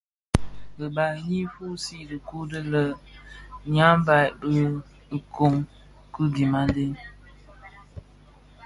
[0.79, 4.49] Ribal Nyi fusii dhikuu di lenyambaï bi
[5.15, 5.55] ilöň
[6.13, 6.85] ki dhimandé.